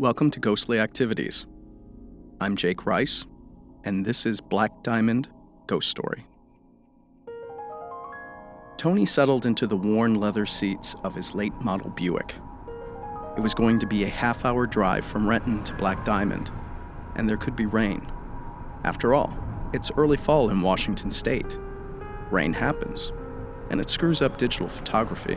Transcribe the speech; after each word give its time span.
Welcome 0.00 0.30
to 0.30 0.40
Ghostly 0.40 0.80
Activities. 0.80 1.44
I'm 2.40 2.56
Jake 2.56 2.86
Rice, 2.86 3.26
and 3.84 4.02
this 4.02 4.24
is 4.24 4.40
Black 4.40 4.82
Diamond 4.82 5.28
Ghost 5.66 5.90
Story. 5.90 6.24
Tony 8.78 9.04
settled 9.04 9.44
into 9.44 9.66
the 9.66 9.76
worn 9.76 10.14
leather 10.14 10.46
seats 10.46 10.96
of 11.04 11.14
his 11.14 11.34
late 11.34 11.52
model 11.60 11.90
Buick. 11.90 12.34
It 13.36 13.42
was 13.42 13.52
going 13.52 13.78
to 13.78 13.86
be 13.86 14.04
a 14.04 14.08
half 14.08 14.46
hour 14.46 14.66
drive 14.66 15.04
from 15.04 15.28
Renton 15.28 15.62
to 15.64 15.74
Black 15.74 16.02
Diamond, 16.06 16.50
and 17.16 17.28
there 17.28 17.36
could 17.36 17.54
be 17.54 17.66
rain. 17.66 18.10
After 18.84 19.12
all, 19.12 19.36
it's 19.74 19.92
early 19.98 20.16
fall 20.16 20.48
in 20.48 20.62
Washington 20.62 21.10
state. 21.10 21.58
Rain 22.30 22.54
happens, 22.54 23.12
and 23.68 23.82
it 23.82 23.90
screws 23.90 24.22
up 24.22 24.38
digital 24.38 24.66
photography. 24.66 25.36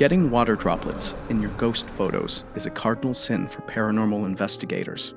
Getting 0.00 0.30
water 0.30 0.56
droplets 0.56 1.14
in 1.28 1.42
your 1.42 1.50
ghost 1.58 1.86
photos 1.86 2.44
is 2.54 2.64
a 2.64 2.70
cardinal 2.70 3.12
sin 3.12 3.46
for 3.46 3.60
paranormal 3.60 4.24
investigators. 4.24 5.12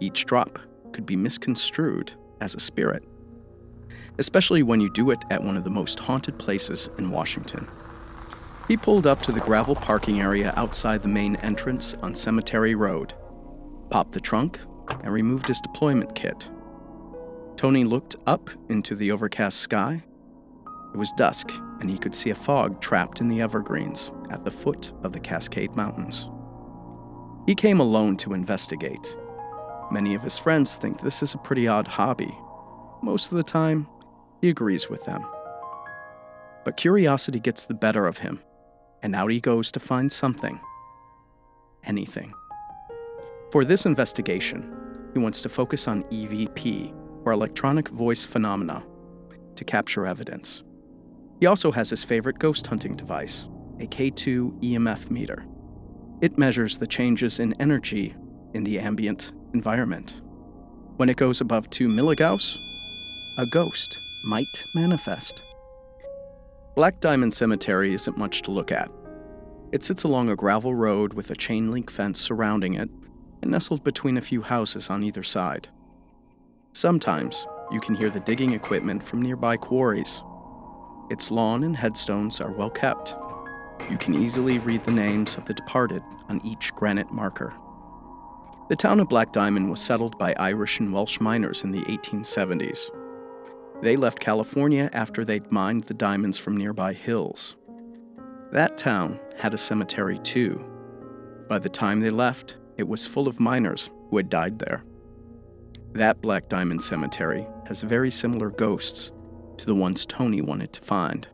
Each 0.00 0.24
drop 0.24 0.58
could 0.94 1.04
be 1.04 1.14
misconstrued 1.14 2.12
as 2.40 2.54
a 2.54 2.58
spirit, 2.58 3.04
especially 4.16 4.62
when 4.62 4.80
you 4.80 4.90
do 4.94 5.10
it 5.10 5.22
at 5.30 5.44
one 5.44 5.58
of 5.58 5.64
the 5.64 5.68
most 5.68 6.00
haunted 6.00 6.38
places 6.38 6.88
in 6.96 7.10
Washington. 7.10 7.68
He 8.66 8.78
pulled 8.78 9.06
up 9.06 9.20
to 9.24 9.30
the 9.30 9.40
gravel 9.40 9.74
parking 9.74 10.22
area 10.22 10.54
outside 10.56 11.02
the 11.02 11.08
main 11.08 11.36
entrance 11.36 11.92
on 12.00 12.14
Cemetery 12.14 12.74
Road, 12.74 13.12
popped 13.90 14.12
the 14.12 14.22
trunk, 14.22 14.58
and 15.04 15.12
removed 15.12 15.48
his 15.48 15.60
deployment 15.60 16.14
kit. 16.14 16.48
Tony 17.56 17.84
looked 17.84 18.16
up 18.26 18.48
into 18.70 18.94
the 18.94 19.12
overcast 19.12 19.58
sky. 19.58 20.02
It 20.92 20.96
was 20.96 21.12
dusk, 21.12 21.52
and 21.80 21.88
he 21.88 21.98
could 21.98 22.14
see 22.14 22.30
a 22.30 22.34
fog 22.34 22.80
trapped 22.80 23.20
in 23.20 23.28
the 23.28 23.40
evergreens 23.40 24.10
at 24.30 24.44
the 24.44 24.50
foot 24.50 24.92
of 25.02 25.12
the 25.12 25.20
Cascade 25.20 25.76
Mountains. 25.76 26.28
He 27.46 27.54
came 27.54 27.80
alone 27.80 28.16
to 28.18 28.34
investigate. 28.34 29.16
Many 29.90 30.14
of 30.14 30.22
his 30.22 30.38
friends 30.38 30.74
think 30.74 31.00
this 31.00 31.22
is 31.22 31.34
a 31.34 31.38
pretty 31.38 31.68
odd 31.68 31.88
hobby. 31.88 32.36
Most 33.02 33.30
of 33.30 33.36
the 33.36 33.42
time, 33.42 33.86
he 34.40 34.48
agrees 34.48 34.90
with 34.90 35.04
them. 35.04 35.24
But 36.64 36.76
curiosity 36.76 37.40
gets 37.40 37.64
the 37.64 37.74
better 37.74 38.06
of 38.06 38.18
him, 38.18 38.40
and 39.02 39.14
out 39.14 39.30
he 39.30 39.40
goes 39.40 39.72
to 39.72 39.80
find 39.80 40.12
something. 40.12 40.60
Anything. 41.84 42.34
For 43.50 43.64
this 43.64 43.86
investigation, 43.86 44.74
he 45.14 45.18
wants 45.18 45.40
to 45.42 45.48
focus 45.48 45.88
on 45.88 46.04
EVP, 46.04 46.94
or 47.24 47.32
electronic 47.32 47.88
voice 47.88 48.24
phenomena, 48.24 48.84
to 49.56 49.64
capture 49.64 50.06
evidence. 50.06 50.62
He 51.40 51.46
also 51.46 51.70
has 51.70 51.90
his 51.90 52.02
favorite 52.02 52.38
ghost 52.38 52.66
hunting 52.66 52.96
device, 52.96 53.46
a 53.78 53.86
K2 53.86 54.60
EMF 54.62 55.10
meter. 55.10 55.46
It 56.20 56.36
measures 56.36 56.78
the 56.78 56.86
changes 56.86 57.38
in 57.38 57.54
energy 57.60 58.14
in 58.54 58.64
the 58.64 58.80
ambient 58.80 59.32
environment. 59.54 60.20
When 60.96 61.08
it 61.08 61.16
goes 61.16 61.40
above 61.40 61.70
2 61.70 61.86
milligauss, 61.86 62.58
a 63.38 63.46
ghost 63.46 63.98
might 64.24 64.64
manifest. 64.74 65.42
Black 66.74 66.98
Diamond 66.98 67.34
Cemetery 67.34 67.94
isn't 67.94 68.18
much 68.18 68.42
to 68.42 68.50
look 68.50 68.72
at. 68.72 68.90
It 69.70 69.84
sits 69.84 70.02
along 70.02 70.30
a 70.30 70.36
gravel 70.36 70.74
road 70.74 71.12
with 71.12 71.30
a 71.30 71.36
chain 71.36 71.70
link 71.70 71.90
fence 71.90 72.20
surrounding 72.20 72.74
it 72.74 72.90
and 73.42 73.50
nestled 73.50 73.84
between 73.84 74.16
a 74.16 74.22
few 74.22 74.42
houses 74.42 74.90
on 74.90 75.04
either 75.04 75.22
side. 75.22 75.68
Sometimes 76.72 77.46
you 77.70 77.80
can 77.80 77.94
hear 77.94 78.10
the 78.10 78.20
digging 78.20 78.52
equipment 78.52 79.04
from 79.04 79.22
nearby 79.22 79.56
quarries 79.56 80.22
its 81.10 81.30
lawn 81.30 81.64
and 81.64 81.76
headstones 81.76 82.40
are 82.40 82.52
well 82.52 82.70
kept. 82.70 83.14
You 83.90 83.96
can 83.96 84.14
easily 84.14 84.58
read 84.58 84.84
the 84.84 84.92
names 84.92 85.36
of 85.36 85.44
the 85.44 85.54
departed 85.54 86.02
on 86.28 86.44
each 86.44 86.74
granite 86.74 87.10
marker. 87.10 87.54
The 88.68 88.76
town 88.76 89.00
of 89.00 89.08
Black 89.08 89.32
Diamond 89.32 89.70
was 89.70 89.80
settled 89.80 90.18
by 90.18 90.34
Irish 90.34 90.78
and 90.78 90.92
Welsh 90.92 91.20
miners 91.20 91.64
in 91.64 91.70
the 91.70 91.82
1870s. 91.82 92.90
They 93.80 93.96
left 93.96 94.20
California 94.20 94.90
after 94.92 95.24
they'd 95.24 95.50
mined 95.50 95.84
the 95.84 95.94
diamonds 95.94 96.36
from 96.36 96.56
nearby 96.56 96.92
hills. 96.92 97.56
That 98.52 98.76
town 98.76 99.20
had 99.38 99.54
a 99.54 99.58
cemetery 99.58 100.18
too. 100.18 100.62
By 101.48 101.58
the 101.58 101.68
time 101.68 102.00
they 102.00 102.10
left, 102.10 102.56
it 102.76 102.86
was 102.86 103.06
full 103.06 103.26
of 103.26 103.40
miners 103.40 103.90
who 104.10 104.18
had 104.18 104.28
died 104.28 104.58
there. 104.58 104.84
That 105.92 106.20
Black 106.20 106.48
Diamond 106.48 106.82
Cemetery 106.82 107.46
has 107.66 107.80
very 107.80 108.10
similar 108.10 108.50
ghosts 108.50 109.12
to 109.58 109.66
the 109.66 109.74
ones 109.74 110.06
Tony 110.06 110.40
wanted 110.40 110.72
to 110.72 110.80
find. 110.82 111.28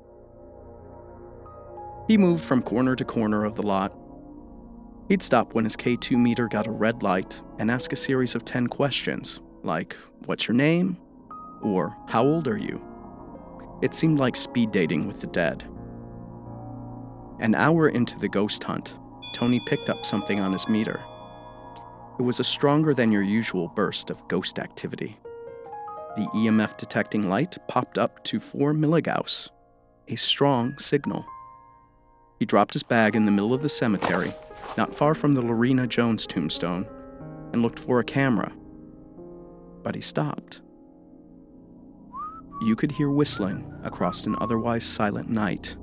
He 2.08 2.18
moved 2.18 2.44
from 2.44 2.62
corner 2.62 2.96
to 2.96 3.04
corner 3.04 3.44
of 3.44 3.54
the 3.54 3.62
lot. 3.62 3.96
He'd 5.08 5.22
stop 5.22 5.54
when 5.54 5.64
his 5.64 5.76
K2 5.76 6.12
meter 6.12 6.48
got 6.48 6.66
a 6.66 6.70
red 6.70 7.02
light 7.02 7.40
and 7.58 7.70
ask 7.70 7.92
a 7.92 7.96
series 7.96 8.34
of 8.34 8.44
10 8.44 8.66
questions, 8.66 9.40
like, 9.62 9.96
What's 10.26 10.48
your 10.48 10.54
name? 10.54 10.98
or 11.62 11.96
How 12.08 12.22
old 12.24 12.46
are 12.48 12.58
you? 12.58 12.82
It 13.82 13.94
seemed 13.94 14.18
like 14.18 14.36
speed 14.36 14.70
dating 14.72 15.06
with 15.06 15.20
the 15.20 15.26
dead. 15.26 15.64
An 17.40 17.54
hour 17.54 17.88
into 17.88 18.18
the 18.18 18.28
ghost 18.28 18.62
hunt, 18.62 18.94
Tony 19.34 19.60
picked 19.66 19.90
up 19.90 20.06
something 20.06 20.40
on 20.40 20.52
his 20.52 20.68
meter. 20.68 21.02
It 22.18 22.22
was 22.22 22.38
a 22.38 22.44
stronger 22.44 22.94
than 22.94 23.10
your 23.10 23.22
usual 23.22 23.68
burst 23.68 24.08
of 24.10 24.26
ghost 24.28 24.58
activity. 24.58 25.16
The 26.16 26.26
EMF 26.26 26.76
detecting 26.76 27.28
light 27.28 27.58
popped 27.66 27.98
up 27.98 28.22
to 28.24 28.38
4 28.38 28.72
milligauss, 28.72 29.48
a 30.06 30.14
strong 30.14 30.78
signal. 30.78 31.26
He 32.38 32.46
dropped 32.46 32.72
his 32.72 32.84
bag 32.84 33.16
in 33.16 33.24
the 33.24 33.32
middle 33.32 33.52
of 33.52 33.62
the 33.62 33.68
cemetery, 33.68 34.32
not 34.76 34.94
far 34.94 35.14
from 35.14 35.34
the 35.34 35.42
Lorena 35.42 35.88
Jones 35.88 36.26
tombstone, 36.26 36.86
and 37.52 37.62
looked 37.62 37.80
for 37.80 37.98
a 37.98 38.04
camera. 38.04 38.52
But 39.82 39.96
he 39.96 40.00
stopped. 40.00 40.60
You 42.62 42.76
could 42.76 42.92
hear 42.92 43.10
whistling 43.10 43.72
across 43.82 44.24
an 44.24 44.36
otherwise 44.40 44.84
silent 44.84 45.28
night. 45.28 45.76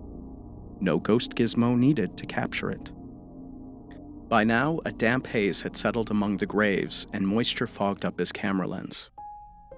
No 0.80 0.98
ghost 0.98 1.36
gizmo 1.36 1.78
needed 1.78 2.16
to 2.18 2.26
capture 2.26 2.72
it. 2.72 2.92
By 4.30 4.46
now, 4.46 4.80
a 4.86 4.94
damp 4.94 5.28
haze 5.28 5.62
had 5.62 5.76
settled 5.76 6.10
among 6.10 6.38
the 6.38 6.46
graves 6.46 7.06
and 7.12 7.28
moisture 7.28 7.68
fogged 7.68 8.06
up 8.06 8.18
his 8.18 8.32
camera 8.32 8.66
lens. 8.66 9.10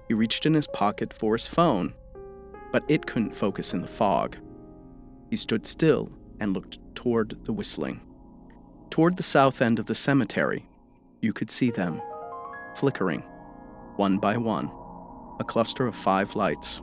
He 0.08 0.14
reached 0.14 0.46
in 0.46 0.54
his 0.54 0.66
pocket 0.66 1.12
for 1.12 1.34
his 1.34 1.46
phone, 1.46 1.94
but 2.72 2.84
it 2.88 3.06
couldn't 3.06 3.34
focus 3.34 3.72
in 3.72 3.80
the 3.80 3.88
fog. 3.88 4.36
He 5.30 5.36
stood 5.36 5.66
still 5.66 6.10
and 6.40 6.52
looked 6.52 6.78
toward 6.94 7.44
the 7.44 7.52
whistling. 7.52 8.00
Toward 8.90 9.16
the 9.16 9.22
south 9.22 9.62
end 9.62 9.78
of 9.78 9.86
the 9.86 9.94
cemetery, 9.94 10.68
you 11.20 11.32
could 11.32 11.50
see 11.50 11.70
them, 11.70 12.02
flickering, 12.76 13.22
one 13.96 14.18
by 14.18 14.36
one, 14.36 14.70
a 15.40 15.44
cluster 15.44 15.86
of 15.86 15.96
five 15.96 16.36
lights. 16.36 16.80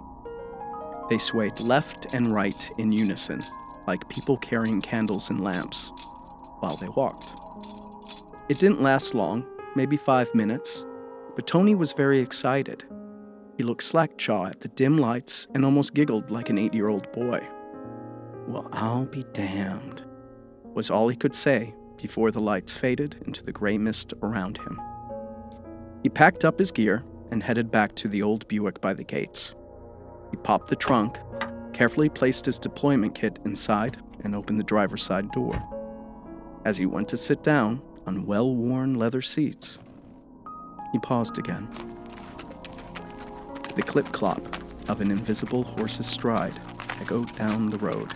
They 1.09 1.17
swayed 1.17 1.59
left 1.59 2.13
and 2.13 2.33
right 2.33 2.71
in 2.77 2.91
unison, 2.91 3.41
like 3.87 4.09
people 4.09 4.37
carrying 4.37 4.81
candles 4.81 5.29
and 5.29 5.41
lamps, 5.41 5.91
while 6.59 6.75
they 6.77 6.89
walked. 6.89 7.33
It 8.49 8.59
didn't 8.59 8.81
last 8.81 9.13
long, 9.13 9.45
maybe 9.75 9.97
five 9.97 10.33
minutes, 10.33 10.85
but 11.35 11.47
Tony 11.47 11.75
was 11.75 11.93
very 11.93 12.19
excited. 12.19 12.83
He 13.61 13.67
looked 13.67 13.83
slack-jaw 13.83 14.47
at 14.47 14.61
the 14.61 14.69
dim 14.69 14.97
lights 14.97 15.45
and 15.53 15.63
almost 15.63 15.93
giggled 15.93 16.31
like 16.31 16.49
an 16.49 16.57
eight-year-old 16.57 17.11
boy. 17.11 17.47
Well, 18.47 18.67
I'll 18.73 19.05
be 19.05 19.23
damned, 19.33 20.03
was 20.73 20.89
all 20.89 21.07
he 21.07 21.15
could 21.15 21.35
say 21.35 21.75
before 21.95 22.31
the 22.31 22.39
lights 22.39 22.75
faded 22.75 23.17
into 23.27 23.43
the 23.43 23.51
gray 23.51 23.77
mist 23.77 24.15
around 24.23 24.57
him. 24.57 24.81
He 26.01 26.09
packed 26.09 26.43
up 26.43 26.57
his 26.57 26.71
gear 26.71 27.03
and 27.29 27.43
headed 27.43 27.69
back 27.69 27.93
to 27.97 28.07
the 28.07 28.23
old 28.23 28.47
Buick 28.47 28.81
by 28.81 28.95
the 28.95 29.03
gates. 29.03 29.53
He 30.31 30.37
popped 30.37 30.67
the 30.67 30.75
trunk, 30.75 31.19
carefully 31.71 32.09
placed 32.09 32.47
his 32.47 32.57
deployment 32.57 33.13
kit 33.13 33.37
inside, 33.45 33.95
and 34.23 34.33
opened 34.33 34.59
the 34.59 34.63
driver's 34.63 35.03
side 35.03 35.29
door. 35.29 35.53
As 36.65 36.79
he 36.79 36.87
went 36.87 37.09
to 37.09 37.15
sit 37.15 37.43
down 37.43 37.83
on 38.07 38.25
well 38.25 38.55
worn 38.55 38.95
leather 38.95 39.21
seats, 39.21 39.77
he 40.91 40.97
paused 40.97 41.37
again 41.37 41.69
the 43.75 43.81
clip 43.81 44.11
clop 44.11 44.41
of 44.89 45.01
an 45.01 45.11
invisible 45.11 45.63
horse's 45.63 46.07
stride 46.07 46.53
echoed 46.99 47.35
down 47.35 47.69
the 47.69 47.77
road. 47.77 48.13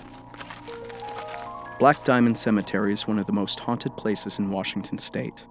Black 1.79 2.03
Diamond 2.03 2.37
Cemetery 2.37 2.93
is 2.93 3.07
one 3.07 3.19
of 3.19 3.25
the 3.25 3.33
most 3.33 3.59
haunted 3.59 3.95
places 3.97 4.39
in 4.39 4.49
Washington 4.49 4.97
state. 4.97 5.45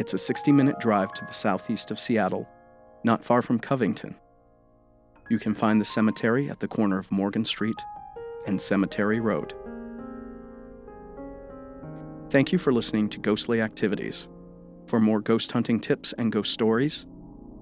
It's 0.00 0.14
a 0.14 0.18
60 0.18 0.52
minute 0.52 0.78
drive 0.80 1.12
to 1.14 1.24
the 1.24 1.32
southeast 1.32 1.90
of 1.90 2.00
Seattle, 2.00 2.48
not 3.04 3.24
far 3.24 3.42
from 3.42 3.58
Covington. 3.58 4.16
You 5.30 5.38
can 5.38 5.54
find 5.54 5.80
the 5.80 5.84
cemetery 5.84 6.50
at 6.50 6.60
the 6.60 6.68
corner 6.68 6.98
of 6.98 7.12
Morgan 7.12 7.44
Street 7.44 7.80
and 8.46 8.60
Cemetery 8.60 9.20
Road. 9.20 9.54
Thank 12.30 12.52
you 12.52 12.58
for 12.58 12.72
listening 12.72 13.08
to 13.10 13.18
Ghostly 13.18 13.60
Activities. 13.60 14.28
For 14.86 15.00
more 15.00 15.20
ghost 15.20 15.52
hunting 15.52 15.80
tips 15.80 16.14
and 16.18 16.32
ghost 16.32 16.52
stories, 16.52 17.06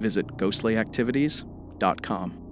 visit 0.01 0.27
ghostlyactivities.com. 0.37 2.46